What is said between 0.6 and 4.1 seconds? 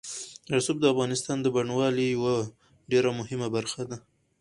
د افغانستان د بڼوالۍ یوه ډېره مهمه برخه ده.